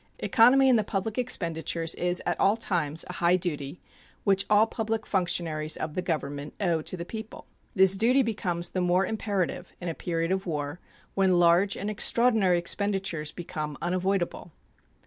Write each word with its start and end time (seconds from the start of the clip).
Economy 0.17 0.67
in 0.67 0.77
the 0.77 0.83
public 0.83 1.19
expenditures 1.19 1.93
is 1.93 2.23
at 2.25 2.39
all 2.39 2.57
times 2.57 3.05
a 3.07 3.13
high 3.13 3.35
duty 3.35 3.79
which 4.23 4.47
all 4.49 4.65
public 4.65 5.05
functionaries 5.05 5.77
of 5.77 5.93
the 5.93 6.01
Government 6.01 6.55
owe 6.59 6.81
to 6.81 6.97
the 6.97 7.05
people. 7.05 7.45
This 7.75 7.95
duty 7.95 8.23
becomes 8.23 8.71
the 8.71 8.81
more 8.81 9.05
imperative 9.05 9.73
in 9.79 9.89
a 9.89 9.93
period 9.93 10.31
of 10.31 10.47
war, 10.47 10.79
when 11.13 11.33
large 11.37 11.77
and 11.77 11.87
extraordinary 11.87 12.57
expenditures 12.57 13.31
become 13.31 13.77
unavoidable. 13.79 14.51